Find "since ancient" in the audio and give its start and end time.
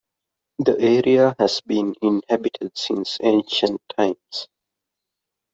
2.75-3.79